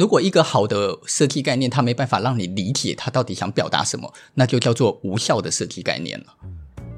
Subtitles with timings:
[0.00, 6.26] 如果一个好的设计概念，它没办法让你理解它到底想表达什么，那就叫做无效的设计概念了。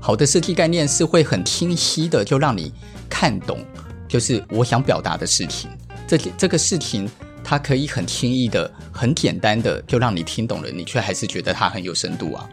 [0.00, 2.72] 好的设计概念是会很清晰的，就让你
[3.10, 3.58] 看懂，
[4.06, 5.68] 就是我想表达的事情。
[6.06, 7.10] 这这个事情，
[7.42, 12.48] 它可以很轻易的、很简单的就让你听懂了，你却还是觉得它很有深度啊。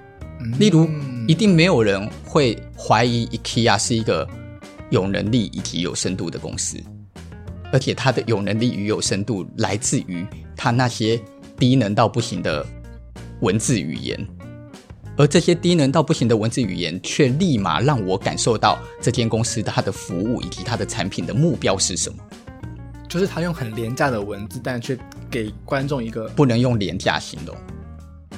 [0.57, 0.89] 例如，
[1.28, 4.28] 一定没有人会怀疑 IKEA 是一个
[4.89, 6.82] 有能力以及有深度的公司。
[7.71, 11.21] 而且他的有能力与有深度来自于他那些
[11.57, 12.65] 低能到不行的
[13.42, 14.28] 文字语言，
[15.15, 22.18] 而这些低能到不行的文字语言却立马让我感受到这间公司的它的服务以及它的产品的目标是什么。
[23.07, 24.97] 就是他用很廉价的文字，但却
[25.31, 27.56] 给观众一个不能用廉价形容，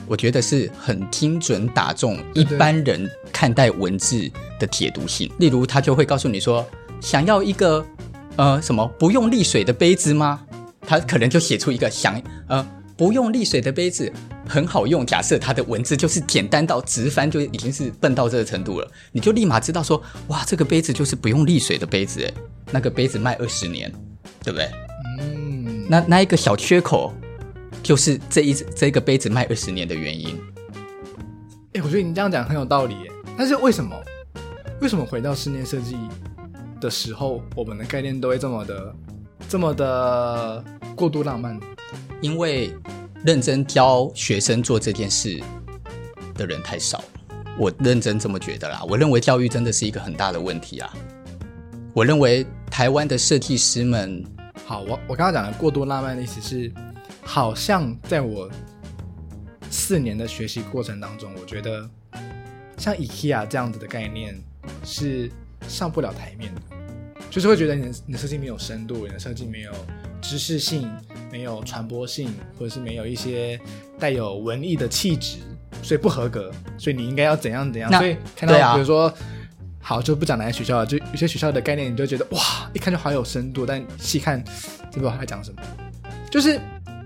[0.07, 5.31] 我觉得是很精准打中一般人看待文字的解读性。
[5.39, 6.65] 例如，他就会告诉你说，
[6.99, 7.85] 想要一个。
[8.41, 10.43] 呃，什么不用沥水的杯子吗？
[10.81, 14.11] 他可能就写出一个想呃不用沥水的杯子
[14.49, 15.05] 很好用。
[15.05, 22.33] 假设他的文字就是简单到直翻就已经是笨到这个程度了，你就立马知道说，哇，这个杯子就是不用沥水的杯子诶，
[22.71, 23.93] 那个杯子卖二十年，
[24.43, 24.71] 对不对？
[25.19, 27.13] 嗯，那那一个小缺口
[27.83, 30.35] 就是这一这个杯子卖二十年的原因。
[31.73, 32.95] 哎，我觉得你这样讲很有道理，
[33.37, 33.95] 但是为什么？
[34.81, 35.95] 为什么回到室内设计？
[36.81, 38.95] 的时候，我们的概念都会这么的、
[39.47, 40.61] 这么的
[40.95, 41.57] 过度浪漫，
[42.19, 42.73] 因为
[43.23, 45.39] 认真教学生做这件事
[46.33, 47.01] 的人太少。
[47.57, 48.83] 我认真这么觉得啦。
[48.89, 50.91] 我认为教育真的是一个很大的问题啊。
[51.93, 54.25] 我认为台湾的设计师们，
[54.65, 56.71] 好，我我刚刚讲的过度浪漫的意思是，
[57.21, 58.49] 好像在我
[59.69, 61.87] 四年的学习过程当中，我觉得
[62.77, 64.35] 像 IKEA 这样子的概念
[64.83, 65.31] 是。
[65.71, 66.61] 上不了台面的，
[67.29, 69.71] 就是会觉得你的你的设计没有深度，你的设计没有
[70.21, 70.91] 知识性，
[71.31, 73.59] 没有传播性，或者是没有一些
[73.97, 75.37] 带有文艺的气质，
[75.81, 76.51] 所以不合格。
[76.77, 77.91] 所以你应该要怎样怎样。
[77.91, 79.13] 所以看到比如说，啊、
[79.79, 84.43] 好就不讲哪些学校了，就有些学校的概念，你就觉得哇，一看就好有深度，但细看
[84.91, 85.61] 就不知道他在讲什么，
[86.29, 86.59] 就是。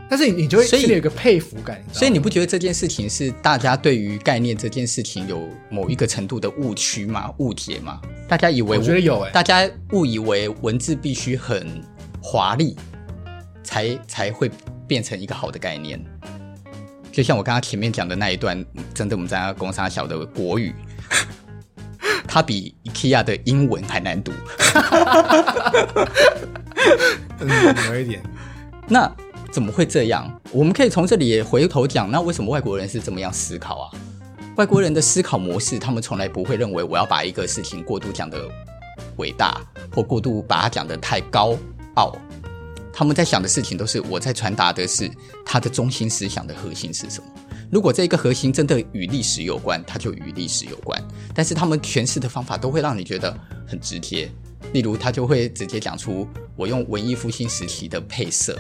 [0.08, 7.34] 但是你你就会心里有一个佩服感，所以你不觉得这件事情是大家对于概念这件事情有某一个程度的误区吗？
[7.40, 8.00] 误解吗？
[8.28, 11.82] 大家以为我觉得有哎，大家误以为文字必须很
[12.22, 12.78] 华丽，
[13.64, 14.52] 才才会
[14.88, 16.00] 变成一个好的概念。
[17.12, 18.64] 就像我刚刚前面讲的那一段，
[18.94, 20.72] 真的我们在工商小的国语，
[22.28, 24.32] 它比 IKEA 的英文还难读。
[27.40, 28.22] 嗯，有一点。
[28.88, 29.12] 那。
[29.56, 30.30] 怎么会这样？
[30.52, 33.92] 我们可以从这里回头讲，那为什么外国人是这么样思考啊？
[34.58, 38.50] 外国人的思考模式，他们从来不会认为我要把一个事情过度讲得
[39.16, 39.62] 伟大，
[39.94, 41.58] 或过度把它讲得太高
[41.94, 42.18] 傲。
[42.92, 45.10] 他们在想的事情都是我在传达的是
[45.46, 47.28] 他的中心思想的核心是什么。
[47.72, 51.02] 如果这个核心真的与历史有关，它就与历史有关。
[51.34, 53.34] 但是他们诠释的方法都会让你觉得
[53.66, 54.30] 很直接，
[54.74, 56.28] 例如他就会直接讲出
[56.58, 58.60] 我用文艺复兴时期的配色。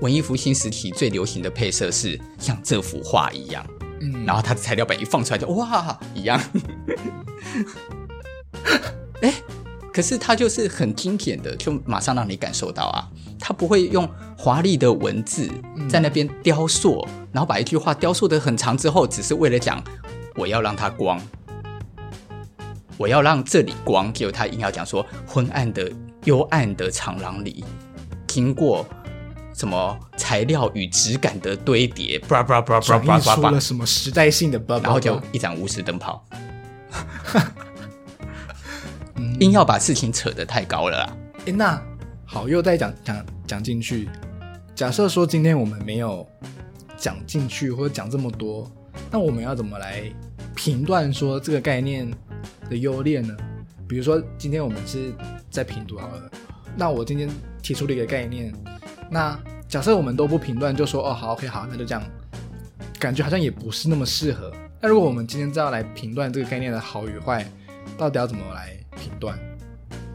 [0.00, 3.64] 文艺复兴时期最流行的配色是像这幅画一样，
[4.00, 6.40] 嗯，然后它的材料本一放出来就哇一样，
[9.22, 9.32] 哎，
[9.92, 15.48] 可是它就是很经典的，就马上让你感受到啊，它不会用华丽的文字
[15.88, 19.82] 在那边雕塑，嗯，然后把一句话雕塑的很长之后，只是为了讲
[20.34, 21.20] 我要让它光，
[22.98, 25.90] 我要让这里光，结果他硬要讲说昏暗的
[26.24, 27.64] 幽暗的长廊里
[28.26, 28.86] 经过。
[29.54, 36.22] 什么材料与质感的堆叠，叭叭叭叭叭叭，出了什么时代性的，然后就一盏鎢丝灯泡，
[39.38, 41.16] 硬要把事情扯得太高了啦。
[41.46, 41.80] 哎，那
[42.24, 44.08] 好，又再讲讲讲进去。
[44.74, 46.26] 假设说今天我们没有
[46.96, 48.68] 讲进去，或者讲这么多，
[49.08, 50.02] 那我们要怎么来
[50.56, 52.10] 评断说这个概念
[52.68, 53.36] 的优劣呢？
[53.86, 55.14] 比如说今天我们是
[55.48, 56.30] 在评读好了，
[56.76, 57.28] 那我今天
[57.62, 58.52] 提出了一个概念。
[59.10, 59.38] 那
[59.74, 62.02] 假设我们都不评断，就说哦好，OK 好，那就这样，
[62.96, 64.52] 感觉好像也不是那么适合。
[64.80, 67.44] 那如果我们今天再要来评断这个概念的好与坏，
[67.98, 69.36] 到底要怎么来评断？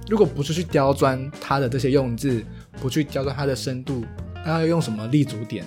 [0.07, 2.41] 如果不是去刁钻它的这些用字，
[2.79, 4.05] 不去刁钻它的深度，
[4.45, 5.65] 那要用什么立足点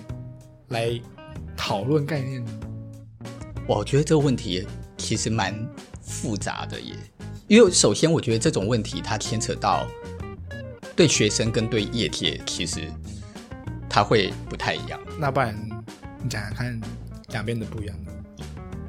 [0.69, 0.99] 来
[1.55, 2.51] 讨论概念呢？
[3.67, 4.67] 我觉得这个问题
[4.97, 5.55] 其实蛮
[6.01, 6.97] 复杂的耶，
[7.47, 9.87] 因为首先我觉得这种问题它牵扯到
[10.97, 12.91] 对学生跟对业界其实。
[13.95, 15.55] 它会不太一样，那不然
[16.23, 16.81] 你讲讲看
[17.29, 18.13] 两边的不一样的，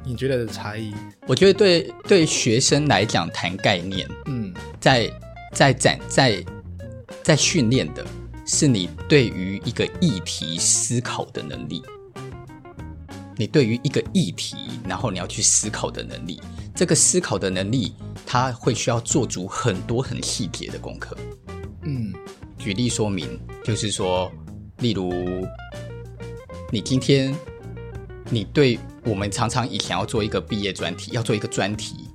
[0.02, 0.94] 你觉得的差异？
[1.26, 5.12] 我觉得对对学生来讲谈概念，嗯，在
[5.52, 6.42] 在展在
[7.22, 8.02] 在训练的
[8.46, 11.82] 是你对于一个议题思考的能力。
[13.36, 14.56] 你对于一个议题，
[14.88, 16.40] 然后你要去思考的能力，
[16.74, 17.92] 这个思考的能力，
[18.24, 21.14] 它会需要做足很多很细节的功课。
[21.82, 22.14] 嗯，
[22.56, 24.30] 举例说明，就是说，
[24.78, 25.12] 例如，
[26.70, 27.34] 你今天，
[28.30, 32.08] 你对我们常常以前要做一个毕业专题，要做一个专题，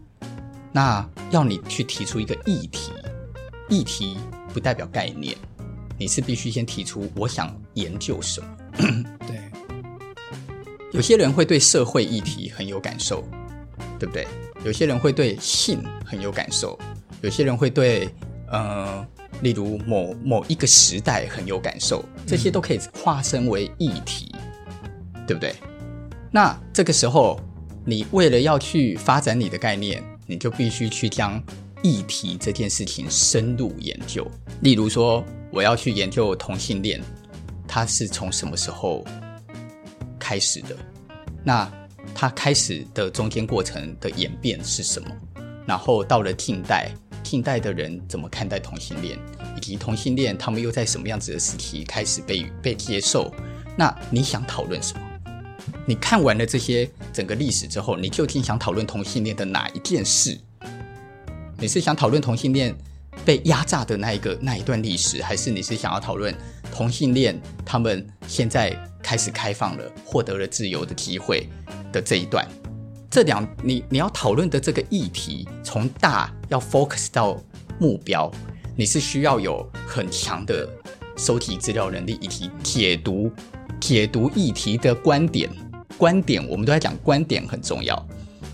[0.71, 2.91] 那要你去提出一个议题，
[3.69, 4.17] 议题
[4.53, 5.35] 不代表概念，
[5.97, 8.47] 你是必须先提出我想研究什么。
[9.25, 9.39] 对。
[10.91, 13.23] 有些人会对社会议题很有感受，
[13.99, 14.27] 对不对？
[14.65, 16.77] 有些人会对性很有感受，
[17.21, 18.09] 有些人会对
[18.47, 19.07] 呃，
[19.41, 24.33] 例如某某一个时代很有感受，这些都可以化身为议题，
[25.25, 25.55] 对不对？
[26.31, 27.39] 那这个时候，
[27.85, 31.41] 你为了要去发展你的概念，你就必须去将
[31.81, 34.29] 议题这件事情深入研究。
[34.61, 37.01] 例如说，我要去研究同性恋，
[37.67, 39.03] 它是从什么时候
[40.19, 40.75] 开始的，
[41.43, 41.71] 那
[42.13, 45.09] 它开始的中间过程的演变是什么？
[45.65, 46.91] 然后到了近代，
[47.23, 49.17] 近代的人怎么看待同性恋，
[49.55, 53.33] 以及同性恋他们又在什么样子的时期开始被被接受？
[53.77, 55.01] 那你想讨论什么？
[55.85, 60.37] 你看完了这些整个历史之后，你究竟想讨论同性恋的哪一件事？
[61.57, 62.75] 你是想讨论同性恋
[63.25, 66.33] 被压榨的那一个那一段历史，还是你是想要讨论
[66.71, 68.75] 同性恋他们现在？
[69.01, 71.47] 开始开放了，获得了自由的机会
[71.91, 72.45] 的这一段，
[73.09, 77.35] 这两你你要讨论的这个议题，从大要 focus 到
[77.79, 78.31] 目标，
[78.75, 80.69] 你是需要有很强的
[81.17, 83.31] 收集资料能力，以及解读
[83.79, 85.49] 解读议题的观点。
[85.97, 88.07] 观点我们都在讲观点很重要。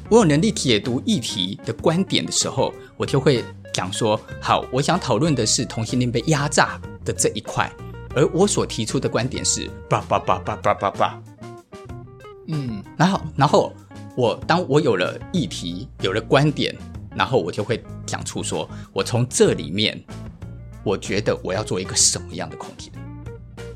[0.10, 3.44] 我有能力解读议题的观点的时候，我就会
[3.74, 7.70] 讲说：好，我想讨论的是同性恋被压榨的这一块。
[8.16, 11.22] 而我所提出的观点是，叭叭叭叭叭叭叭，
[12.48, 13.74] 嗯，然后，然后
[14.16, 16.74] 我当我有了议题，有了观点，
[17.16, 20.02] 然后我就会讲出说，我从这里面，
[20.84, 22.92] 我觉得我要做一个什么样的空间，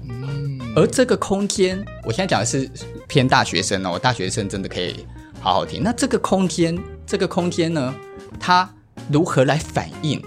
[0.07, 2.69] 嗯，而这个空间，我现在讲的是
[3.07, 5.05] 偏大学生哦，大学生真的可以
[5.41, 5.83] 好好听。
[5.83, 7.93] 那这个空间，这个空间呢，
[8.39, 8.73] 它
[9.11, 10.23] 如何来反映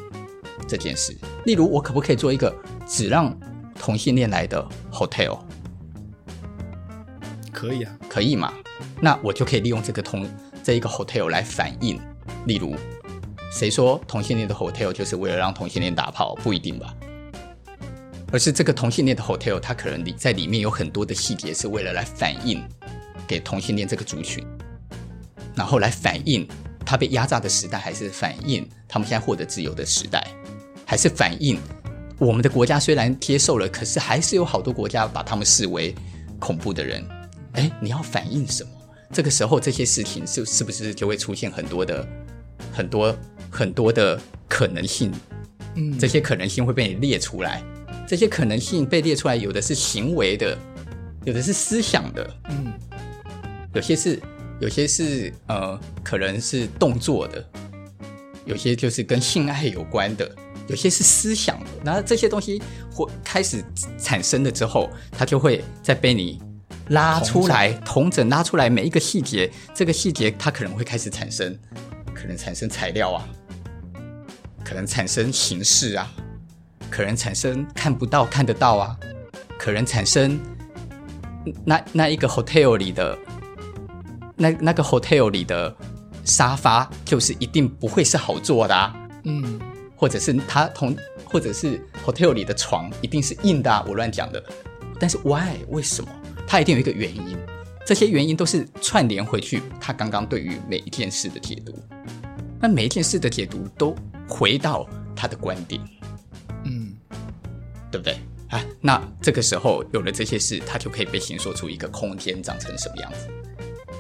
[0.69, 1.17] 这件事？
[1.47, 2.55] 例如，我可不可以做一个
[2.87, 3.35] 只让
[3.81, 4.63] 同性恋来的
[4.93, 5.39] hotel
[7.51, 8.53] 可以啊，可以嘛？
[9.05, 10.31] 那我就可以利用这个同
[10.63, 12.01] 这一个 hotel 来反映。
[12.47, 12.77] 例如，
[13.51, 16.37] 谁说同性恋的 hotel 就是为了让同性恋打炮？
[16.37, 16.95] 不一定吧。
[18.31, 22.63] 而是这个同性恋的 hotel，它可能里在里面有很多的细节，是为了来反映
[23.27, 24.47] 给同性恋这个族群，
[25.57, 26.47] 然后来反映
[26.87, 30.25] 他被压榨的时代，还是反映他们现在获得自由的时代，
[30.87, 31.59] 还是反映？
[32.19, 35.93] 我们的国家虽然接受了，可是还是有好多国家把他们视为
[36.39, 37.05] 恐怖的人。
[37.55, 38.71] 哎，你要反映什么？
[39.13, 42.07] 这个时候这些事情是是不是就会出现很多的、
[42.73, 43.17] 很多
[43.51, 44.19] 很多的
[44.49, 45.13] 可能性？
[45.75, 47.63] 嗯，这些可能性会被你列出来。
[48.07, 50.59] 这些可能性被列出来，有的是行为的，
[51.25, 52.73] 有的是思想的，嗯，
[53.75, 54.21] 有些是
[54.61, 57.45] 有些是呃，可能是动作的，
[58.45, 60.31] 有些就是跟性爱有关的。
[60.69, 62.63] 有些是思想的，然后这些东西
[62.95, 63.65] 会开始
[63.99, 66.41] 产生了之后，它就会再被你
[66.89, 69.51] 拉出来，同整拉出来每一个细节。
[69.75, 71.59] 这个细节它可能会开始产生，
[72.15, 73.29] 可能产生材料啊，
[74.65, 76.13] 可能产生形式啊，
[76.91, 78.97] 可能产生看不到看得到啊，
[79.59, 80.39] 可能产生
[81.65, 83.19] 那那一个 hotel 里的
[84.37, 85.75] 那那个 hotel 里的
[86.25, 89.61] 沙发就是一定不会是好坐的啊，嗯。
[89.95, 94.45] 或者是它同，或者是 hotel 里的床一定是硬的啊，我乱讲的。
[94.99, 96.11] 但是 why 为什么？
[96.53, 97.35] 他一定有一个原因。
[97.87, 101.75] 这些原因都是串联回去，他刚刚对于每一件事的解读。
[102.61, 103.97] 那每一件事的解读都
[104.29, 105.81] 回到他的观点，
[106.65, 106.93] 嗯，
[107.91, 108.19] 对不对？
[108.51, 113.29] 啊，那这个时候有了这些事，他就可以被形塑出一个空间长成什么样子。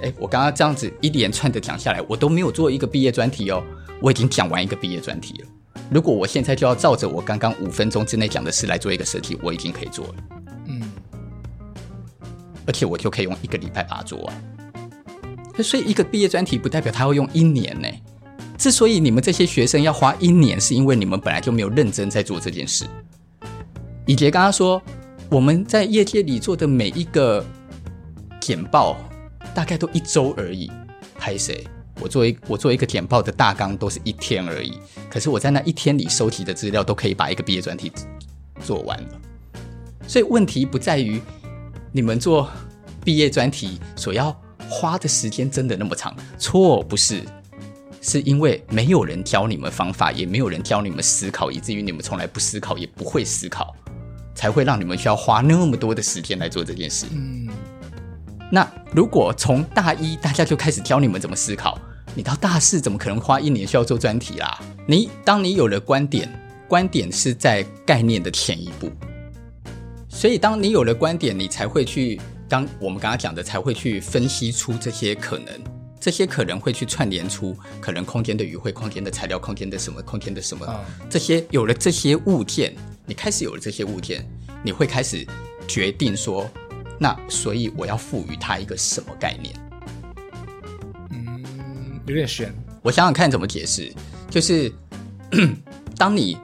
[0.03, 3.65] 哎，我刚刚这样子一连串的讲下来，我都没有做一个毕业专题哦，
[3.99, 5.49] 我已经讲完一个毕业专题了。
[5.91, 10.15] 如果我现在就要照着我刚刚五分钟之内讲的事来做一个设计，我已经可以做了。
[12.67, 15.63] 而且我就可以用一个礼拜把它做完。
[15.63, 17.89] 所以一个毕业专题不代表他要用一年呢。
[18.57, 22.87] 之所以你们这些学生要花一年，是因为你们本来就没有认真在做这件事。
[24.07, 24.81] 以杰刚刚说，
[25.29, 27.45] 我们在业界里做的每一个
[28.41, 28.97] 简报，
[29.55, 30.71] 大概都一周而已。
[31.19, 31.67] 拍谁？
[32.01, 34.73] 我做一我做一个简报的大纲都是一天而已，
[35.11, 37.93] 可是我在那一天里收集的资料都可以把一个毕业专题
[38.61, 39.21] 做完了。
[40.09, 41.21] 所以问题不在于
[41.93, 42.49] 你们做
[43.05, 44.35] 毕业专题所要
[44.69, 47.23] 花的时间真的那么长，错不是，
[48.01, 53.75] 是因为没有人教你们方法，也没有人教你们思考，以至于你们从来不思考，也不会思考，
[54.35, 57.05] 才会让你们需要花那么多的时间来做这件事。
[57.13, 57.47] 嗯，
[58.51, 61.79] 那如果从大一大家就开始教你们怎么思考，
[62.15, 64.59] 你到大四怎么可能花一年需要做专题啦？
[64.87, 66.33] 你当你有了观点，
[66.67, 68.91] 观点是在概念的前一步，
[70.23, 72.21] 所以当你有了观点，你才会去。
[72.49, 75.49] 当我们刚刚讲的，才会去分析出这些可能，
[75.99, 82.73] 这些可能会去串联出可能空间的语汇、空间的材料、空间的什么、空间的什么，嗯、这些有了这些物件，
[83.05, 84.25] 你开始有了这些物件，
[84.63, 85.27] 你会开始
[85.67, 86.49] 决定说，
[87.01, 89.53] 那所以我要赋予它一个什么概念？
[91.11, 92.55] 嗯，有点悬。
[92.81, 93.93] 我想想看怎么解释，
[94.31, 94.73] 就是
[95.99, 96.39] 当你。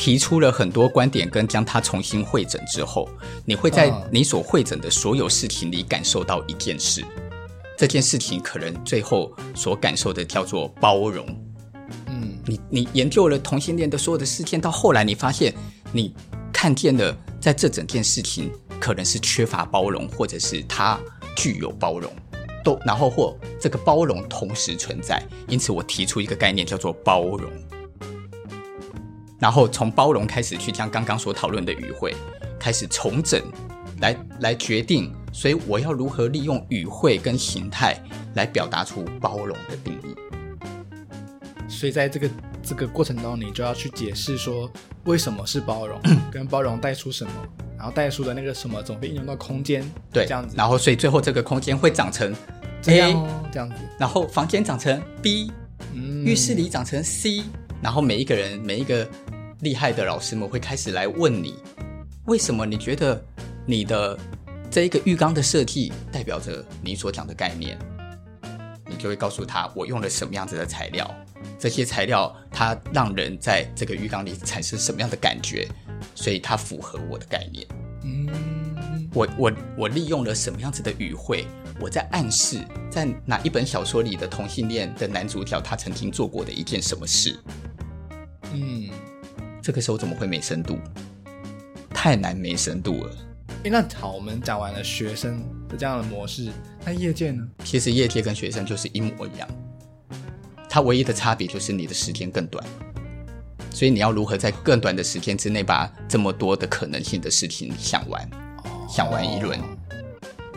[0.00, 3.06] 提出了很多观点，跟将它重新会诊之后，
[3.44, 7.04] 你会在你所会诊的所有事情里感受到一件事。
[7.76, 11.26] 这件事情可能最后所感受的叫做包容。
[12.06, 15.54] 嗯，你你研究了同性恋的所有的事件，到后来你发现，
[15.92, 16.14] 你
[16.50, 20.98] 看见了在这整件事情可能是缺乏包容，或者是它
[21.36, 22.10] 具有包容，
[22.64, 25.22] 都然后或这个包容同时存在。
[25.46, 27.50] 因此，我提出一个概念叫做包容。
[29.40, 32.14] 然后从包容开始，去将刚刚所讨论的语汇
[32.58, 33.42] 开始重整，
[34.00, 37.98] 来来决定，所以我要如何利用语汇跟形态
[38.34, 40.14] 来表达出包容的定义。
[41.66, 42.30] 所以在这个
[42.62, 44.70] 这个过程中，你就要去解释说
[45.04, 45.98] 为什么是包容，
[46.30, 47.32] 跟包容带出什么，
[47.78, 49.82] 然后带出的那个什么总会应用到空间，
[50.12, 50.54] 对，这样子。
[50.54, 52.36] 然后所以最后这个空间会长成 A，
[52.82, 53.76] 这样，这样子。
[53.98, 55.50] 然后房间长成 B，
[55.94, 57.42] 嗯，浴室里长成 C。
[57.82, 59.08] 然后每一个人，每一个
[59.60, 61.56] 厉害的老师们会开始来问你，
[62.24, 63.22] 为什么你觉得
[63.66, 64.18] 你的
[64.70, 67.78] 这一个浴缸的设计代表着你所讲的概念？
[68.86, 71.14] 你就会告诉他，我用了什么样子的材料，
[71.58, 75.68] 这些材料它让人在这个浴缸里产生什么样的感觉，
[76.14, 77.66] 所以它符合我的概念。
[78.02, 81.46] 嗯，我我我利用了什么样子的语汇？
[81.80, 82.58] 我在暗示，
[82.90, 87.38] 在哪一本小说里的同性恋的男主角他曾经做过的一件什么事？
[88.52, 88.90] 嗯，
[89.70, 90.76] 这个时候怎么会没深度？
[91.90, 93.16] 太难没深度了。
[93.62, 96.50] 诶，那好，我们讲完了学生的这样的模式，
[96.84, 97.48] 那业界呢？
[97.62, 99.48] 其实业界跟学生就是一模一样，
[100.68, 102.66] 它唯一的差别就是你的时间更短，
[103.70, 108.28] 所以你要如何在更短的时间之内把这么多的可能性的事情想完，
[108.64, 109.56] 哦、想完一轮，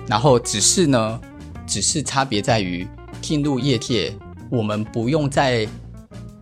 [0.08, 1.22] 然后只是呢，
[1.68, 2.88] 只是差别在于
[3.22, 4.12] 进入业界，
[4.50, 5.68] 我们不用在。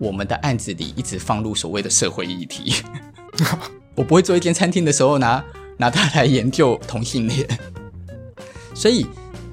[0.01, 2.73] 我们的案子里一直放入所谓的社会议题，
[3.93, 5.45] 我不会做一间餐厅的时候拿
[5.77, 7.47] 拿它来研究同性恋，
[8.73, 9.05] 所以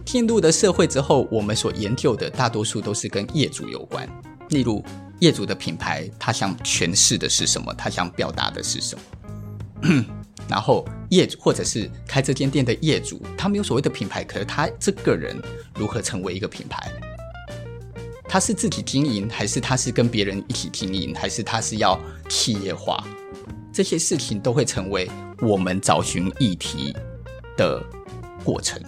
[0.07, 4.09] 进入的社会之后，我们所研究的大多数都是跟业主有关，
[4.49, 4.83] 例如
[5.19, 8.97] 业主的品牌，他想诠释的是什么，他想表达的是什
[9.83, 10.03] 么，
[10.49, 15.37] 然后业主或者是开这间店的业主，他没有所谓的品牌，可是他这个人
[15.75, 16.91] 如何成为一个品牌？
[18.29, 23.03] 他是自己经营，还是他是跟别人一起经营，还是他是要企业化？
[23.73, 26.95] 这些事情都会成为我们找寻议题
[27.57, 27.83] 的
[28.45, 28.79] 过程。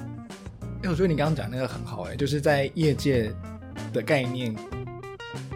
[0.82, 3.32] 哎，我觉得你刚刚讲那个很好，哎，就是在业界
[3.92, 4.54] 的概念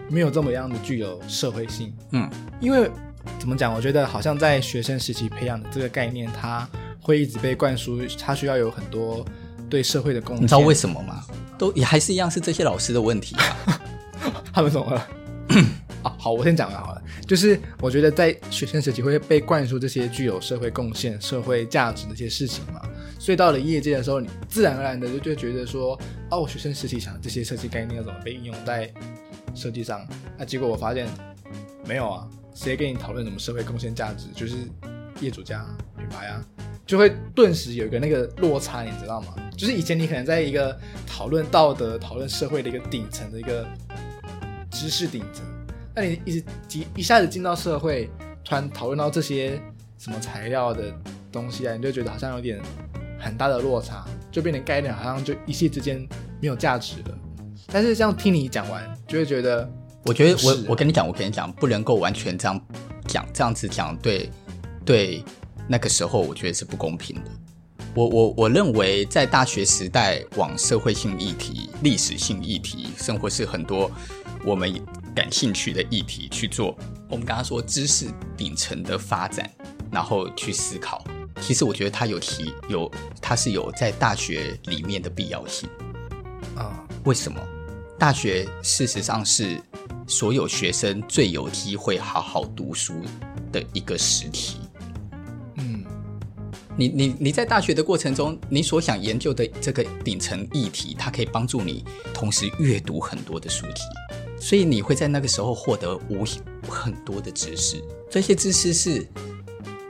[0.09, 1.93] 没有这么样的具有社会性。
[2.13, 2.91] 嗯，因为
[3.39, 3.75] 怎么讲？
[3.75, 6.67] 我觉得好像在学生时期培养的这个概念，它
[7.01, 9.25] 会一直被灌输，它需要有很多
[9.69, 10.45] 对社会的贡献。
[10.45, 11.25] 你知道为什么吗？
[11.57, 13.81] 都也还是一样，是这些老师的问题啊。
[14.53, 15.09] 他们怎么了？
[16.03, 17.03] 啊， 好，我先讲完好了。
[17.27, 22.83] 就是我觉得在学生时期会被灌输这些具有社会贡献、社会价值的一些事情嘛，
[23.19, 25.99] 所以到了业界的时候，你自然而然的就就觉得说，
[26.31, 28.93] 哦，我学生时期想这些设计概念要怎么被应用在
[29.55, 30.07] 设计上？
[30.37, 31.09] 那结果我发现
[31.87, 34.27] 没有啊，谁跟你讨论什么社会贡献价值？
[34.35, 34.57] 就是
[35.21, 35.65] 业主家
[35.97, 36.45] 品牌啊。
[36.87, 39.35] 就会顿时有一个那个落差，你知道吗？
[39.57, 43.67] 就是以前你可能在一个讨论道德、讨论社会的一个顶层的一个
[44.71, 45.45] 知识顶层，
[45.95, 48.11] 那你一直一一下子进到社会，
[48.45, 49.61] 突然讨论到这些
[49.97, 50.93] 什么材料的
[51.33, 52.61] 东西啊，你就觉得好像有点
[53.19, 56.07] 很大的落差，就变成概念好像就一夕之间
[56.41, 57.19] 没有价值了。
[57.69, 59.67] 但是这样听你讲完，就会觉得，
[60.05, 62.61] 我觉得我我跟你讲，我跟你讲，不能够完全这样
[63.07, 64.29] 讲，这样子讲，对
[64.85, 65.25] 对。
[65.69, 67.31] 那个时候我觉得是不公平的。
[67.95, 73.91] 我我我认为在大学时代往社会性议题、历史性议题，甚或是很多
[74.45, 74.75] 我们
[75.15, 76.77] 感兴趣的议题去做。
[77.09, 79.49] 我们刚刚说知识顶层的发展，
[79.93, 81.05] 然后去思考，
[81.41, 82.91] 其实我觉得它有其有，
[83.21, 85.69] 它是有在大学里面的必要性
[86.57, 86.85] 啊。
[87.05, 87.41] 为什么？
[87.97, 89.61] 大学事实上是
[90.09, 92.95] 所有学生最有机会好好读书
[93.53, 94.59] 的一个时期。
[96.77, 103.83] 你你你在大学的过程中，你所想研究的这个顶层议题，它可以帮助你同时阅读很多的书籍，
[104.41, 106.25] 所以你会在那个时候获得无
[106.69, 107.83] 很多的知识。
[108.11, 109.07] 这些知识是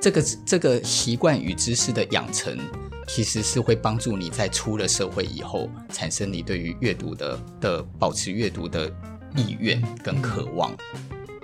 [0.00, 2.58] 这个这个习惯与知识的养成。
[3.06, 8.90] 其实是会帮助你在出了社会以后，产生你对于阅读的的保持阅读的
[9.36, 10.74] 意愿跟渴望。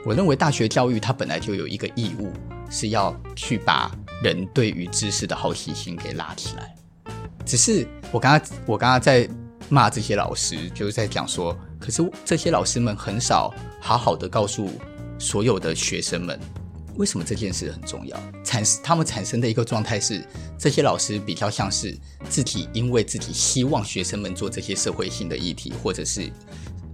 [0.07, 2.33] 我认为大学教育它本来就有一个义务，
[2.71, 6.75] 是要去把人对于知识的好奇心给拉起来。
[7.45, 9.29] 只是我刚刚我刚刚在
[9.69, 14.69] 骂这些老师，就是在讲说，可是这些老师们很少好好的告诉
[15.19, 16.39] 所有的学生们。
[16.97, 18.21] 为什么这件事很重要？
[18.45, 20.23] 产他们产生的一个状态是，
[20.59, 21.97] 这些老师比较像是
[22.29, 26.31] 自己，因为自己希望学生们做这些社会性的议题，或者是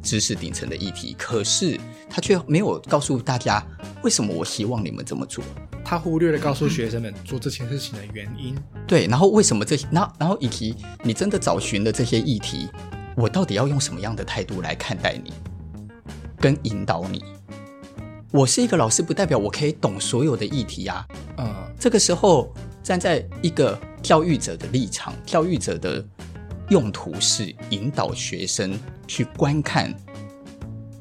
[0.02, 3.60] 知识顶层的议题，可是他却没有告诉大家
[4.02, 5.42] 为什么我希望你们这么做。
[5.88, 8.56] 他忽略了告诉学生们做这件事情的原因。
[8.88, 9.86] 对，然后为什么这些？
[9.92, 10.74] 然后，然后以及
[11.04, 12.68] 你真的找寻了这些议题，
[13.16, 15.32] 我到底要用什么样的态度来看待你，
[16.40, 17.22] 跟引导你？
[18.32, 21.06] 我是一个老师，不代表我可以懂所有的议题啊。
[21.38, 22.52] 嗯，这个时候
[22.82, 26.04] 站在一个教育者的立场，教育者的
[26.68, 28.76] 用途是引导学生
[29.06, 29.94] 去观看、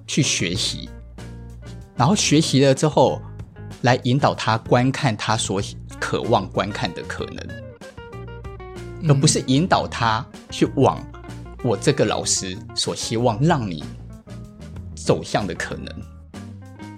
[0.05, 0.87] 去学习，
[1.95, 3.19] 然后学习了之后，
[3.85, 5.61] 来引导他观看他所
[5.99, 7.47] 渴望观看的可能，
[9.07, 10.99] 而不是引导他去往
[11.63, 13.83] 我这个老师所希望让你
[14.95, 15.85] 走向的可能。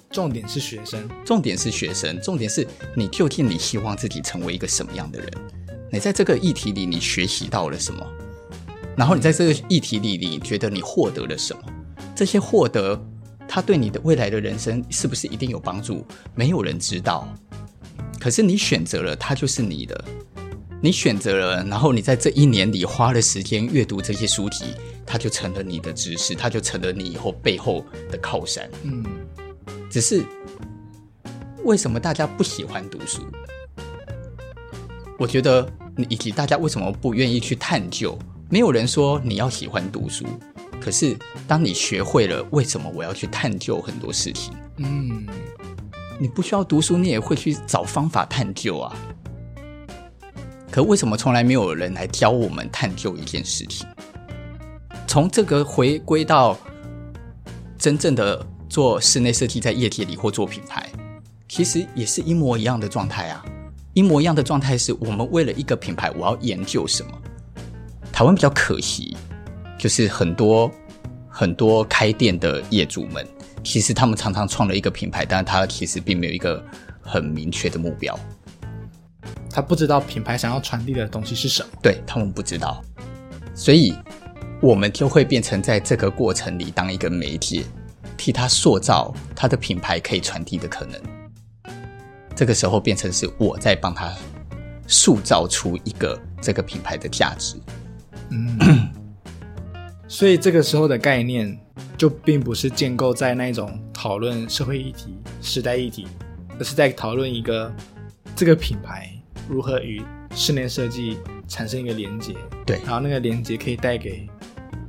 [0.10, 5.30] 重点是学生，重点是学生，重点是你究竟你希望自己成为一个什么样的人？
[5.92, 8.08] 你在这个议题里，你学习到了什么？
[8.96, 11.62] 然后你在这个议题里，你觉得你获得了什么？
[12.16, 12.98] 这些获得，
[13.48, 16.06] 它对你的未来的人生是不是一定有帮助？
[16.36, 17.28] 没有人知道。
[18.20, 20.06] 可是你选择了，它就是你的。
[20.80, 24.66] 你选择了，然后你在这一年里花了时间阅读这些书籍，
[25.08, 28.70] 它就成了你的知识，它就成了你以后背后的靠山。
[28.84, 29.04] 嗯。
[29.90, 30.24] 只是
[31.64, 33.22] 为什么大家不喜欢读书？
[35.18, 35.68] 我觉得，
[36.10, 38.16] 以及大家为什么不愿意去探究？
[38.50, 40.26] 没有人说你要喜欢读书，
[40.80, 45.26] 可是当你学会了为什么我要去探究很多事情，嗯，
[46.20, 48.96] 你不需要读书，你也会去找方法探究啊。
[50.72, 53.88] 可为什么从来没有人来教我们探究一件事情？
[55.08, 56.58] 从这个回归到
[57.78, 58.46] 真正的。
[58.70, 60.88] 做室内设计在业界里或做品牌，
[61.48, 63.44] 其实也是一模一样的状态啊！
[63.94, 67.12] 一模一样的状态是我们为了一个品牌，我要研究什么？
[68.12, 69.16] 台湾比较可惜，
[69.78, 70.72] 就是很多
[71.30, 73.26] 很多开店的业主们，
[73.63, 76.63] 其实他们常常创了一个品牌，但是他其实并没有一个
[77.02, 78.18] 很明确的目标，
[79.50, 82.84] 他不知道品牌想要传递的东西是什么，对，他们不知道，
[83.54, 83.94] 所以
[84.62, 87.63] 我们就会变成在这个过程里当一个媒介。
[88.18, 91.00] 替他塑造他的品牌可以传递的可能，
[92.36, 94.12] 这个时候变成是我在帮他
[94.88, 97.56] 塑造出一个这个品牌的价值。
[98.32, 98.58] 嗯，
[100.08, 101.58] 所以这个时候的概念
[101.98, 106.08] 就并不是建构在那种讨论社会议题、时代议题，
[106.58, 107.72] 而是在讨论一个
[108.36, 109.12] 这个品牌
[109.50, 110.02] 如何与
[110.34, 111.17] 室内设计
[111.48, 112.34] 产生一个连接。
[112.65, 114.28] 对，然后那个连接可以带给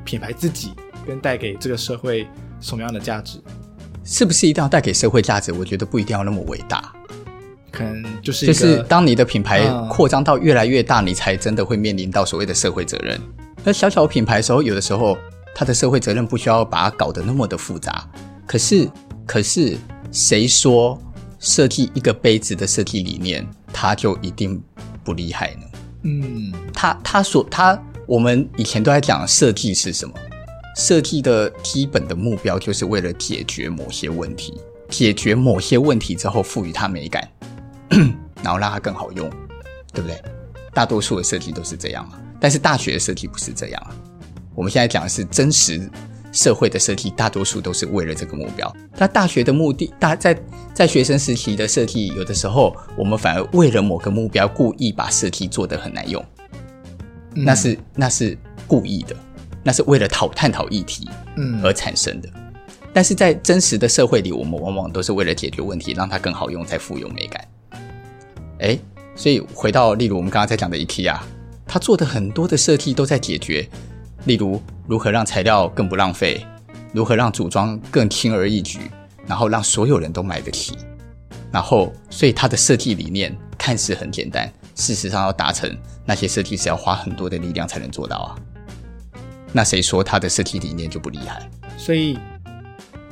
[0.05, 0.73] 品牌自己，
[1.07, 2.27] 跟带给这个社会。
[2.61, 3.41] 什么样的价值？
[4.05, 5.53] 是不是一定要带给社会价值？
[5.53, 6.93] 我觉得不一定要那么伟大，
[7.71, 13.17] 可能就是就是当你的品牌扩张到越来越大，嗯，你才真的会面临到所谓的社会责任。
[13.65, 15.17] 而小小品牌的时候，有的时候
[15.55, 18.09] 它的社会责任不需要把它搞得那么的复杂。
[18.47, 18.91] 可是，
[19.27, 19.77] 可是
[20.11, 20.99] 谁说
[21.39, 24.63] 设计一个杯子的设计理念，它就一定
[25.05, 25.61] 不厉害呢？
[26.03, 30.15] 嗯，他他所他，我们以前都在讲设计是什么？
[30.77, 34.55] 设计的基本的目标就是为了解决某些问题，
[34.89, 37.29] 解决某些问题之后赋予它美感，
[38.43, 39.29] 然后让它更好用，
[39.93, 40.23] 对不对？
[40.73, 43.95] 大多数的设计都是这样啊，但是大学的设计不是这样啊。
[44.55, 45.89] 我们现在讲的是真实
[46.33, 48.75] 社会的设计，大多数都是为了这个目标。
[48.97, 50.39] 那大学的目的，大在
[50.75, 56.25] 在学生时期的设计，有的时候我们反而为了某个目标，故意把设计做得很难用，
[57.35, 59.17] 嗯、那是那是故意的。
[59.65, 62.29] 那是为了讨探讨议题，嗯，而产生的。
[62.37, 62.53] 嗯，
[62.93, 67.47] 但是在真实的社会里，我们往往都是为了解决问题，让它更好用，才富有美感。
[68.61, 68.79] 哎，
[69.15, 71.19] 所以回到例如我们刚刚在讲的 IKEA，
[71.69, 73.69] 他做的很多的设计都在解决，
[74.25, 76.45] 例如如何让材料更不浪费，
[76.95, 78.91] 如何让组装更轻而易举，
[79.27, 80.77] 然后让所有人都买得起。
[81.53, 85.71] 然后，所以他的设计理念看似很简单，事实上要达成，
[86.05, 88.37] 那些设计师要花很多的力量才能做到啊。
[89.53, 91.49] 那谁说他的设计理念就不厉害？
[91.77, 92.19] 所以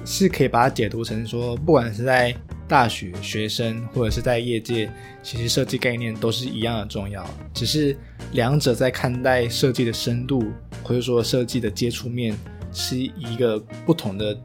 [0.05, 2.35] 是可以把它解读成说，不管是在
[2.69, 4.91] 大学学生或者是在业界，
[5.23, 7.25] 其实设计概念都是一样的重要，
[7.55, 7.97] 只是
[8.33, 10.45] 两者在看待设计的深度，
[10.83, 12.37] 或者说设计的接触面，
[12.73, 14.37] 是一个不同的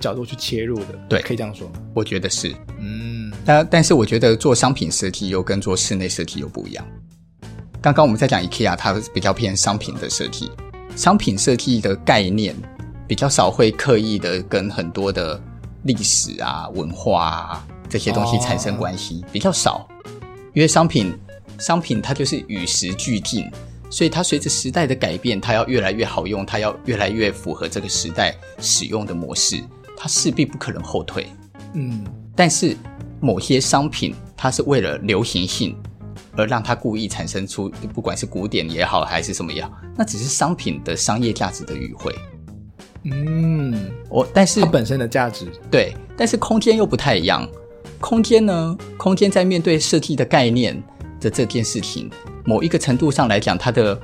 [0.00, 0.98] 角度去切入的。
[1.10, 1.70] 对，可以这样说。
[1.94, 6.86] 我觉得是，嗯，但但是我觉得做商品设计又跟做室内设计又不一样。
[7.82, 10.50] 刚刚我们在讲 IKEA，它比较偏商品的设计，
[10.96, 12.56] 商品设计的概念
[13.06, 15.38] 比较少会刻意的跟很多的。
[15.88, 19.32] 历史啊，文化啊，这些东西产生关系、oh.
[19.32, 19.88] 比较少，
[20.52, 21.18] 因为商品，
[21.58, 23.50] 商品它就是与时俱进，
[23.88, 29.64] 所以它随着时代的改变，它要越来越好用，它要越来越符合这个时代使用的模式，
[29.96, 31.26] 它势必不可能后退。
[31.72, 32.04] 嗯，
[32.36, 32.76] 但是
[33.18, 35.74] 某些商品，它是为了流行性
[36.36, 42.14] 而让它故意产生出，不管是古典也好，还是什么也好，那只是商品的商业价值的语汇。
[43.12, 47.48] 嗯，我但是它本身的价值对，但是空间又不太一样。
[48.00, 50.80] 空间呢，空间在面对设计的概念
[51.20, 52.10] 的这件事情，
[52.44, 53.98] 某一个程度上来讲，它的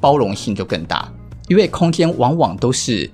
[0.00, 1.10] 包容性就更大，
[1.48, 3.10] 因为空间往往都是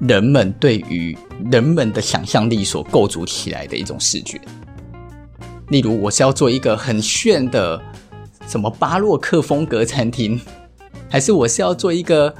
[0.00, 1.16] 人们对于
[1.50, 4.40] 人们的想象力所构筑起来的一种视觉。
[5.68, 7.80] 例如，我是要做一个很炫的
[8.46, 10.40] 什么巴洛克风格餐厅，
[11.10, 12.34] 还是我是要做一个？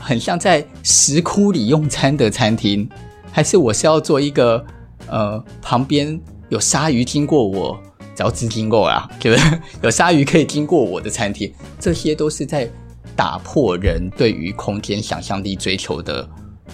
[0.00, 2.88] 很像在石窟里用餐的餐厅，
[3.30, 4.64] 还是我是要做一个
[5.06, 7.78] 呃，旁边有鲨鱼经过我，
[8.16, 12.68] 只要资金够啊，就是有鲨鱼可以经过我的餐厅，这些都是在
[13.14, 16.28] 打破人对于空间想象力追求的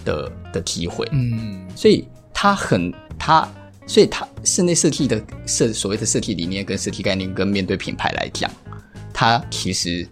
[0.04, 1.06] 的的机会。
[1.10, 3.46] 嗯，所以他很他，
[3.86, 8.50] 所以他室内设计的设所谓的设计理念跟设计概念，跟面对品牌来讲，
[9.12, 10.06] 他其实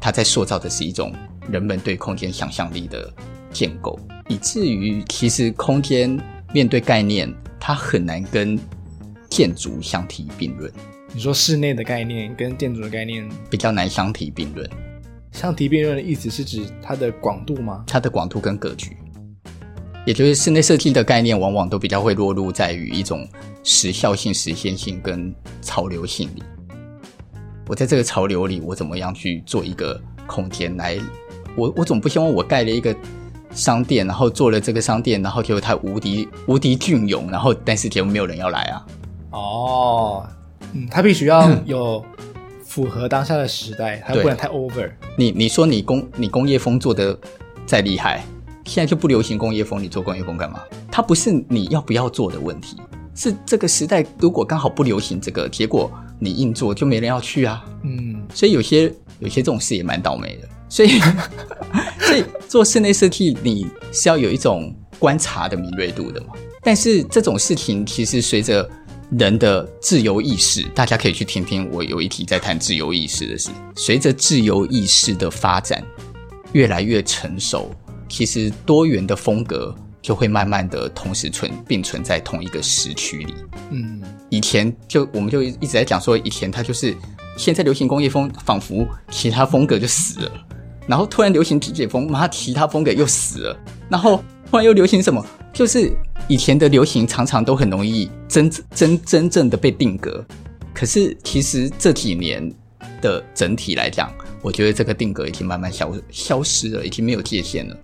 [0.00, 1.12] 他在塑造的是一种。
[1.50, 3.12] 人们对空间想象力的
[3.50, 6.18] 建构，以至于其实空间
[6.52, 8.58] 面对概念，它很难跟
[9.28, 10.72] 建筑相提并论。
[11.12, 14.68] 你说室内的概念跟建筑的概念比较难相提并论。
[15.32, 17.84] 相提并论的意思是指它的广度吗？
[17.86, 18.96] 它的广度跟格局，
[20.06, 23.28] 也就是室内设计的概念，往往都比较会落入在于一种
[23.62, 26.42] 时效性、实现性跟潮流性里。
[27.66, 30.98] 我在这个潮流里，我怎么样去做一个空间来？
[31.56, 32.94] 我我总不希望我盖了一个
[33.52, 38.86] 商店，然后做了这个商店，然后结果它无敌无敌俊勇，然后但是结果没有人要来啊。
[39.30, 40.26] 哦，
[40.74, 42.04] 嗯，它必须要有
[42.62, 44.90] 符合当下的时代，它不能太 over。
[45.16, 47.18] 你你说你工你工业风做的
[47.64, 48.22] 再厉害，
[48.64, 50.60] 现在就不流行工业风，你做工业风干嘛？
[50.90, 52.76] 它不是你要不要做的问题，
[53.14, 57.64] 是这个时代如果刚好不流行这个，结果你硬做就没人要去啊。
[57.82, 60.48] 嗯，所以有些有些这种事也蛮倒霉的。
[60.68, 61.00] 所以，
[62.00, 66.28] 所以做室内设计，你是要有一种观察的敏锐度的嘛。
[66.62, 68.68] 但是这种事情其实随着
[69.10, 73.50] 人的自由意识，大家可以去听听我有一题在谈自由意识的事。
[73.76, 75.80] 随着自由意识的发展
[76.52, 77.70] 越来越成熟，
[78.08, 83.34] 其实多元的风格就会慢慢的同时存并存在同一个时区里。
[83.70, 86.92] 嗯，以前就我们就一直在讲说，以前它就是
[87.36, 90.32] 现在流行工业风，仿佛其他风格就死了。
[90.86, 93.58] 然后突然流行极简风，妈，其他风格又死了。
[93.88, 95.24] 然后突然又流行什么？
[95.52, 95.92] 就是
[96.28, 100.24] 以前的流行常常都很容易真真真正的被定格。
[100.74, 102.52] 可是其实这几年
[103.00, 107.76] 的整体来讲，我觉得这个定格已经慢慢消消失了，已经没有界限了。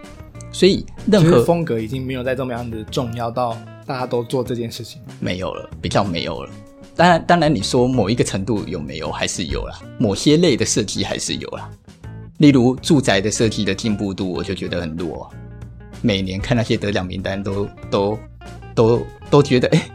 [0.52, 6.50] 所以任何风格已经没有再这么样的重要到大家都做这件事情，没有了，比较没有了。
[6.94, 9.80] 当然，当然你说某一个程度有没有，还是有啦。
[9.98, 11.70] 某些类的设计还是有啦。
[12.38, 15.30] 例如住宅的设计的进步度，我就觉得很弱。
[16.00, 18.18] 每年看那些得奖名单都，都
[18.74, 19.88] 都都都觉得，哎，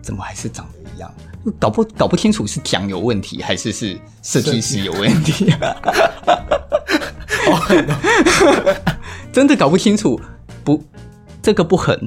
[0.00, 1.12] 怎么还是长得一样？
[1.58, 5.52] 搞不搞不清楚是奖有问题，还是是设计师有问题？
[9.32, 10.20] 真的搞不清楚。
[10.62, 10.80] 不，
[11.42, 11.98] 这个不狠，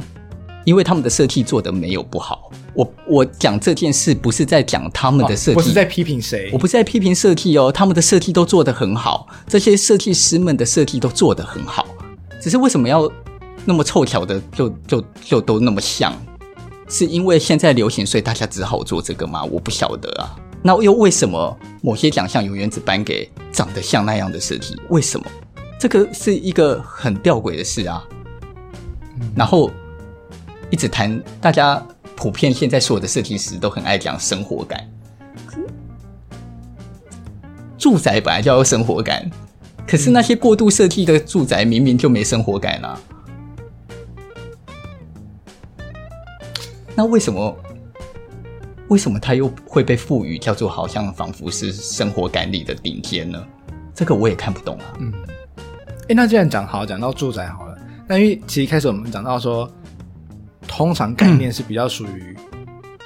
[0.63, 2.49] 因为他们的设计做的没有不好。
[2.75, 6.49] 我我讲这件事不是在讲他们的设计，我是在批评谁？
[6.51, 11.87] 我不是在批评设计哦，他们的设计都做得很好，这些设计师们的设计都做得很好，
[12.41, 13.09] 只是为什么要
[13.63, 16.13] 那么凑巧的就就就都那么像？
[16.87, 19.43] 是因为现在流行，所以大家只好做这个吗？
[19.45, 20.35] 我不晓得啊。
[20.61, 24.75] 那又为什么某些奖项永远只颁给长得像那样的设计？
[24.89, 25.25] 为什么？
[25.79, 28.03] 这个是一个很吊诡的事啊。
[29.19, 29.71] 嗯、然后
[30.69, 31.83] 一直谈，大家
[32.15, 34.89] 普遍现在所有的设计师都很爱讲生活感。
[37.77, 39.29] 住宅本来就要生活感，
[39.87, 42.99] 可是那些过度设计的住宅明明就没生活感啊。
[46.95, 47.55] 那为什么？
[48.87, 53.43] 为什么它又会被赋予叫做好像仿佛是生活感里的顶尖呢？
[53.95, 54.93] 这个我也看不懂啊。
[54.99, 55.11] 嗯，
[56.07, 57.75] 哎，那既然讲好讲到住宅好了，
[58.07, 59.67] 那因为其实一开始我们讲到说，
[60.77, 62.35] 通常概念是比较属于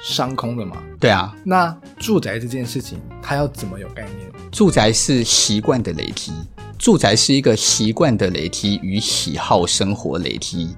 [0.02, 0.76] 商空的嘛。
[0.80, 1.32] 嗯、对啊。
[1.44, 4.28] 那住宅这件事情，它要怎么有概念？
[4.50, 6.32] 住宅是习惯的累积，
[6.76, 10.74] 住宅是一个习惯的累积与喜好生活累积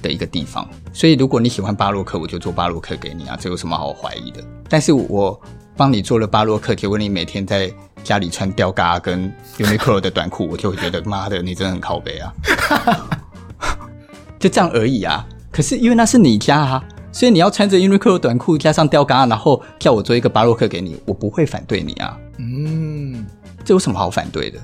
[0.00, 4.40] 的一个地方，所以如果你喜欢巴洛克，我就做巴洛克给你啊，这有什么好怀疑的？
[4.68, 5.40] 但是我
[5.76, 7.68] 帮你做了巴洛克，结果你每天在
[8.04, 12.32] 家里穿吊嘎跟 Uniqlo 的短裤，我就会觉得妈的，你真的很靠背啊！
[14.38, 15.26] 就这样而已啊。
[15.56, 22.14] 可是因为那是你家啊，所以你要穿着 Uniqlo 短裤加上吊嘎，然后叫我做一个巴洛克给你，我不会反对你啊。
[22.36, 23.24] 嗯，
[23.64, 24.60] 这有什么好反对的？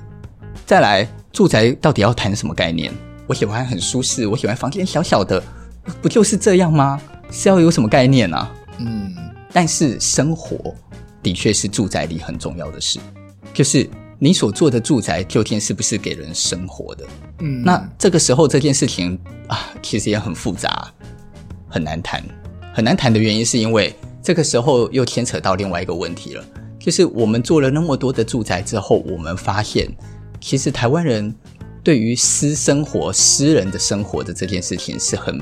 [0.67, 2.93] 再来，住宅到底要谈什么概念？
[3.25, 5.41] 我喜欢很舒适，我喜欢房间小小的，
[5.99, 7.01] 不就是这样吗？
[7.31, 8.51] 是要有什么概念啊？
[8.77, 9.15] 嗯，
[9.51, 10.75] 但是生活
[11.23, 12.99] 的确是住宅里很重要的事，
[13.51, 13.89] 就是
[14.23, 17.05] 你所做的住宅究竟是不是给人生活的？
[17.39, 20.89] 嗯，那这个时候这件事情啊，其实也很复杂，
[21.67, 22.23] 很难谈。
[22.73, 26.45] 很难谈的原因是因为这个时候又牵扯到另外一个问题了，
[26.79, 29.93] 就是我们做了那么多的住宅之后，我们发现
[30.39, 31.35] 其实台湾人。
[31.83, 35.37] 对于私生活、私人的生活的这件事情是很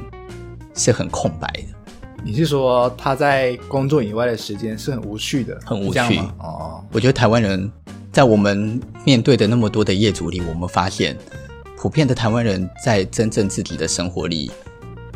[0.74, 1.94] 是很空白的。
[2.24, 6.34] 你是说他在工作以外的时间是很无趣的，很无趣吗？
[6.40, 7.72] 哦，我觉得台湾人
[8.12, 11.18] 在我们面对的那么多的业主里，我们发现
[11.78, 14.52] 普遍的台湾人在真正自己的生活里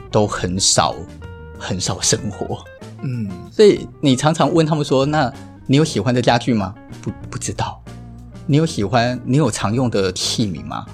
[0.10, 0.95] 都很少
[1.60, 2.63] 很少生活。
[3.01, 5.31] 嗯，所以你常常问他们说：“那
[5.67, 7.84] 你有喜欢的家具吗？”不，不知道。
[8.47, 9.19] 你有喜欢？
[9.25, 10.86] 你有常用的器皿吗？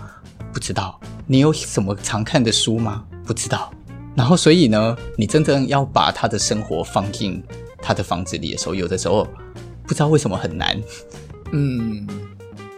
[0.51, 0.99] 不知道。
[1.27, 3.05] 你有什么常看的书吗？
[3.23, 3.71] 不知道。
[4.15, 7.43] 然后，所以呢，你真正要把他的生活放进
[7.81, 9.27] 他的房子里的时候，有的时候
[9.83, 10.81] 不知道为什么很难。
[11.51, 12.07] 嗯，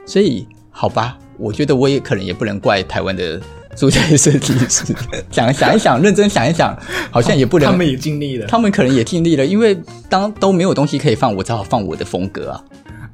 [0.06, 3.40] 所以好吧，我觉得我也可能也不能怪台湾的
[3.76, 4.96] 住宅设计师。
[5.32, 6.78] 想想一想，认真想一想，
[7.12, 7.72] 好像也不能。
[7.72, 12.64] 他们也尽力了，他们可能也尽力了，因为当都没有东西可以放，我只好放我的风格啊。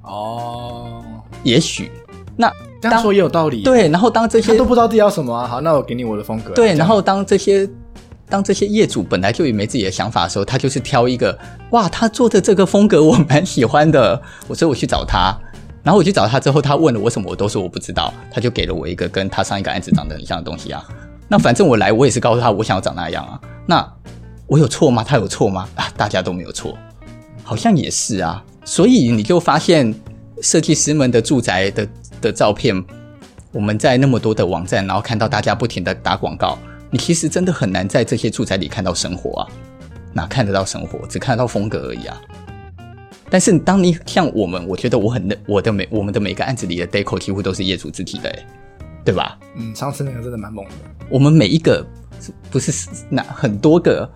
[0.04, 1.04] 哦，
[1.44, 1.92] 也许。
[2.36, 2.50] 那
[2.82, 3.64] 这样说也有道理。
[3.64, 6.54] 对，然后当这些都不知道自己要什么啊，好，那我给你我的风格。
[6.54, 7.70] 对，然后当这些
[8.30, 11.38] 当这些业主本来就也没自己的想法的时候，他就是挑一个，
[11.72, 15.38] 哇，他做的这个风格我蛮喜欢的，我所以我去找他，
[15.84, 20.84] 然后我去找他之后，他问了我什么，我都说我不知道，他就给了我一个跟他上一个案子长得很像的东西啊。
[21.28, 23.40] 那反正我来，我也是告诉他我想要长那样啊。
[23.66, 23.94] 那
[24.48, 25.04] 我有错吗？
[25.04, 25.68] 他有错吗？
[25.76, 26.78] 啊，大家都没有错，
[27.44, 28.44] 好像也是啊。
[28.66, 29.94] 所以你就发现
[30.42, 31.88] 设计师们的住宅的。
[32.22, 32.76] 的照片，
[33.54, 36.60] 我们在那么多的网站，然后看到大家不停的打广告，
[36.92, 39.48] 你其实真的很难在这些住宅里看到生活啊，
[40.12, 41.08] 哪看得到生活？
[41.08, 42.22] 只看得到风格而已啊。
[43.30, 48.34] 但是当你像我们，我觉得我很我的每我们的每个案子里的 deco 几乎都是业主自己的，
[49.06, 49.38] 对吧？
[49.56, 50.72] 嗯，上次那个真的蛮猛的。
[51.10, 51.86] 我们每一个
[52.50, 54.10] 不是那很多个，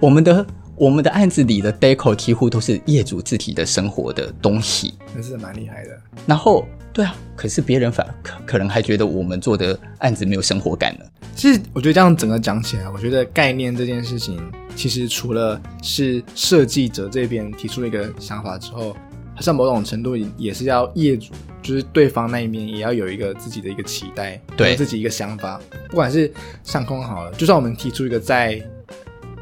[0.00, 5.98] 我们的我们的案子里的 deco 几乎都是业主自己的生活的东西，那是蛮厉害的。
[6.26, 6.66] 然后。
[6.96, 11.04] 对啊，可是别人反可可能还觉得我们做的案子没有生活感呢。
[11.34, 14.40] 其实我觉得这样整个讲起来，我觉得概念这件事情，
[14.74, 18.96] 其实除了是设计者这边提出了一个想法之后，
[19.34, 25.60] 好像某种程度也是要业主，就是对方那一面也要有一个自己的一个期待，对自己一个想法。
[25.90, 26.32] 不管是
[26.64, 28.58] 上空好了，就算我们提出一个在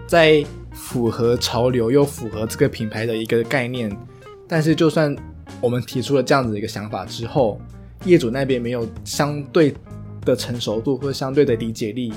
[0.08, 3.96] 在符合潮流又符合这个品牌的一个概念，
[4.48, 5.16] 但是就算。
[5.60, 7.60] 我们提出了这样子的一个想法之后，
[8.04, 9.74] 业主那边没有相对
[10.24, 12.12] 的成熟度或相对的理解力，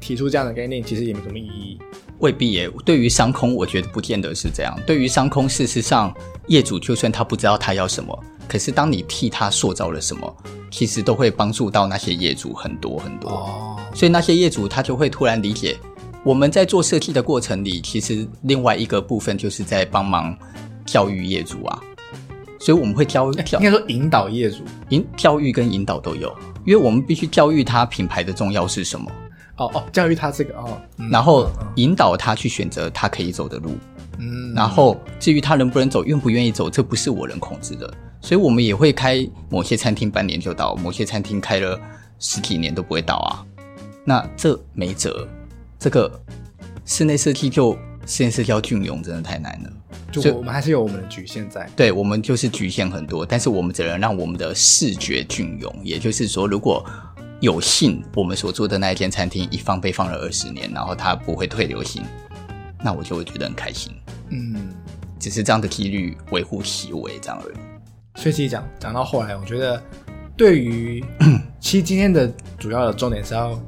[0.00, 1.78] 提出这样的概念，其实也没什么意义。
[2.18, 2.70] 未必耶。
[2.84, 4.78] 对于商空，我觉得不见得是这样。
[4.86, 6.14] 对于商空，事实上，
[6.46, 10.36] 业主就算他不知道他要什么，可是当你替他塑造了什么，
[10.70, 13.28] 其实都会帮助到那些业主很多很多。
[13.28, 13.76] 哦。
[13.92, 15.76] 所以那些业主他就会突然理解，
[16.24, 20.36] 我们在做设计的过程里，其实另外一个部分就是在帮忙
[20.86, 21.82] 教育业主啊。
[22.64, 26.32] 所以我们会教， 教应该说引导业主，引教育跟引导都有，
[26.64, 29.10] 因为我们必须教育他品牌的重要是什么。
[29.56, 33.76] 哦哦，教育他这个哦， 然后引导他去选择他可以走的路。
[34.20, 37.92] 嗯，然后至于他能不能走，愿不愿意走，这不是我能控制的。
[38.20, 41.76] 所以我们也会开某些餐厅半年就倒，某些餐厅开了
[42.20, 43.44] 十几年都不会倒啊。
[44.04, 45.26] 那这没辙，
[45.80, 46.08] 这个
[46.84, 49.70] 室内设计就室内设计要隽永，真的太难了。
[50.10, 51.68] 就我们还是有我们的局限在。
[51.74, 55.74] 对，我们就是局限很多，但是我们只能让我们的视觉隽永。
[55.82, 56.84] 也就是说，如果
[57.40, 62.02] 有幸我们所做的那一间餐厅一放被放了二十年，然后它不会退流行，
[62.82, 63.92] 那我就会觉得很开心。
[64.30, 64.70] 嗯，
[65.18, 67.56] 只是这样的几率微乎其微，这样而已。
[68.20, 69.82] 所以其实讲讲到后来，我觉得
[70.36, 71.04] 对于
[71.58, 73.60] 其实今天的主要的重点是要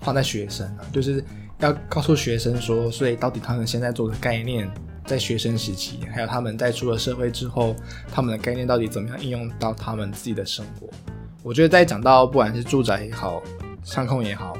[0.00, 1.24] 放在学生啊，就是
[1.58, 4.70] 要告诉学生说，所以到底他们现在做的概念，
[5.06, 7.76] 在学生时期，还有他们在出了社会之后，
[8.10, 10.88] 他们的概念到底怎么样应用到他们自己的生活？
[11.42, 13.40] 我觉得在讲到不管是住宅也好，
[13.84, 14.58] 商空也好，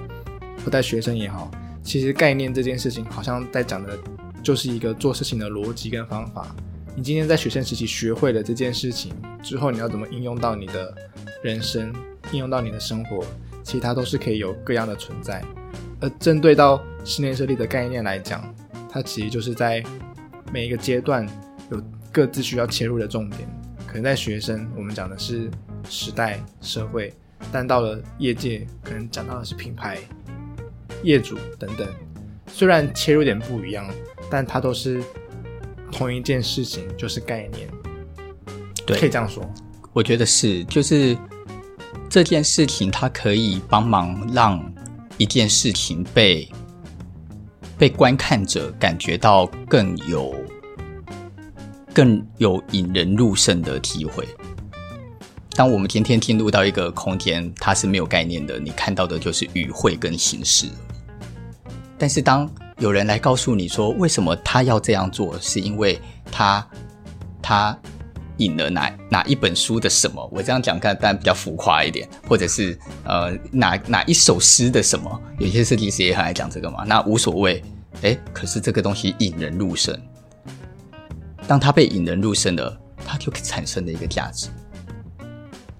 [0.64, 1.50] 或带学生也好，
[1.82, 3.98] 其实概念这件事情，好像在讲的
[4.42, 6.54] 就是一个做事情的逻辑跟方法。
[6.94, 10.94] 你今天在学生时期学会了这件事情之后，你要怎么应用到你的
[11.42, 11.92] 人生，
[12.30, 13.22] 应用到你的生活？
[13.62, 15.44] 其他都是可以有各样的存在。
[16.00, 18.54] 而针对到室内设计的概念来讲，
[18.88, 19.82] 它其实就是在
[20.52, 21.26] 每一个阶段
[21.70, 21.82] 有
[22.12, 23.48] 各自需要切入的重点。
[23.86, 25.50] 可能在学生，我们讲的是
[25.88, 27.10] 时代、社会；
[27.52, 29.98] 但到了业界，可能讲到的是品牌、
[31.02, 31.88] 业主等等。
[32.46, 33.88] 虽然切入点不一样，
[34.30, 35.02] 但它都是。
[35.92, 37.68] 同一件事情就是概念，
[38.84, 39.48] 对，可以这样说。
[39.92, 41.16] 我觉得是，就是
[42.10, 44.60] 这件事情，它可以帮忙让
[45.16, 46.46] 一件事情被
[47.78, 50.34] 被观看者感觉到更有
[51.92, 54.26] 更有引人入胜的机会。
[55.50, 60.66] 当我们今天进入到一个空间，它是没有概念的，你看到的就是语汇跟形式。
[61.96, 62.46] 但是当
[62.78, 65.38] 有人来告诉你说，为什么他要这样做？
[65.40, 65.98] 是因为
[66.30, 66.66] 他
[67.40, 67.78] 他
[68.38, 70.28] 引了哪哪一本书的什么？
[70.32, 75.20] 我这样讲看，当然比较浮夸一点，或者是呃哪哪一首诗的什么？
[75.38, 76.84] 有些设计师也很爱讲这个嘛。
[76.86, 77.62] 那无所谓，
[78.02, 79.98] 诶，可是这个东西引人入胜。
[81.46, 84.48] 当他被引人入胜了，他就产生了一个价值，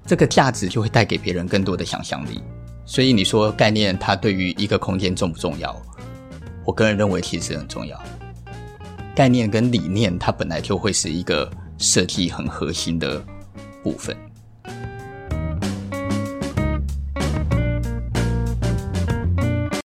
[0.07, 2.41] 这个价值就会带给别人更多的想象力。
[2.85, 5.75] 所以你说概念，它对于一个空间重不重要？
[6.65, 8.01] 我个人认为其实很重要，
[9.15, 13.23] 概念跟理念，它本来就会是一个设计很核心的
[13.83, 14.26] 部分。